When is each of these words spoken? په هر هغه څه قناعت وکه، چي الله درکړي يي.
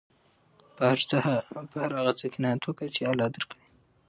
په 0.75 0.83
هر 1.83 1.89
هغه 1.97 2.11
څه 2.19 2.25
قناعت 2.33 2.61
وکه، 2.65 2.85
چي 2.95 3.01
الله 3.11 3.27
درکړي 3.33 3.63
يي. 3.67 3.71